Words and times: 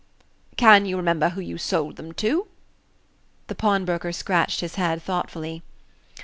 "Can 0.57 0.87
you 0.87 0.97
remember 0.97 1.29
who 1.29 1.41
you 1.41 1.59
sold 1.59 1.99
'em 1.99 2.11
to?" 2.13 2.47
The 3.45 3.53
pawnbroker 3.53 4.11
scratched 4.11 4.61
his 4.61 4.73
head 4.73 4.99
thoughtfully. 5.03 5.61